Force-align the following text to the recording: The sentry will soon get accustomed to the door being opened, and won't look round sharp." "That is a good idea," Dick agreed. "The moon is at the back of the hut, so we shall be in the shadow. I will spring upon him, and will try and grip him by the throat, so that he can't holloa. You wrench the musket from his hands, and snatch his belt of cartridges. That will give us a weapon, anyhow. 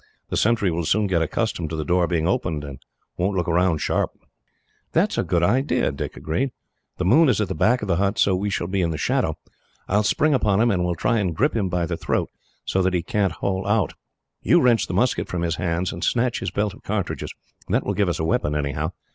The 0.29 0.35
sentry 0.35 0.71
will 0.71 0.83
soon 0.83 1.05
get 1.05 1.21
accustomed 1.21 1.69
to 1.69 1.75
the 1.75 1.85
door 1.85 2.07
being 2.07 2.27
opened, 2.27 2.63
and 2.63 2.79
won't 3.17 3.37
look 3.37 3.47
round 3.47 3.81
sharp." 3.81 4.09
"That 4.93 5.11
is 5.11 5.19
a 5.19 5.23
good 5.23 5.43
idea," 5.43 5.91
Dick 5.91 6.17
agreed. 6.17 6.53
"The 6.97 7.05
moon 7.05 7.29
is 7.29 7.39
at 7.39 7.49
the 7.49 7.53
back 7.53 7.83
of 7.83 7.87
the 7.87 7.97
hut, 7.97 8.17
so 8.17 8.35
we 8.35 8.49
shall 8.49 8.65
be 8.65 8.81
in 8.81 8.89
the 8.89 8.97
shadow. 8.97 9.37
I 9.87 9.97
will 9.97 10.01
spring 10.03 10.33
upon 10.33 10.59
him, 10.59 10.71
and 10.71 10.83
will 10.83 10.95
try 10.95 11.19
and 11.19 11.35
grip 11.35 11.55
him 11.55 11.69
by 11.69 11.85
the 11.85 11.97
throat, 11.97 12.31
so 12.65 12.81
that 12.81 12.95
he 12.95 13.03
can't 13.03 13.31
holloa. 13.43 13.89
You 14.41 14.59
wrench 14.59 14.87
the 14.87 14.95
musket 14.95 15.27
from 15.27 15.43
his 15.43 15.57
hands, 15.57 15.91
and 15.93 16.03
snatch 16.03 16.39
his 16.39 16.49
belt 16.49 16.73
of 16.73 16.81
cartridges. 16.81 17.35
That 17.69 17.85
will 17.85 17.93
give 17.93 18.09
us 18.09 18.17
a 18.17 18.23
weapon, 18.25 18.55
anyhow. 18.55 18.93